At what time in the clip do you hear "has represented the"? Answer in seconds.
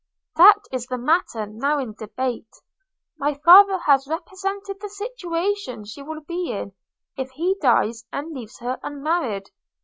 3.85-4.89